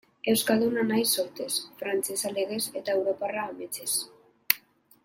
[0.31, 3.93] Euskalduna naiz sortzez, frantsesa legez, eta europarra ametsez.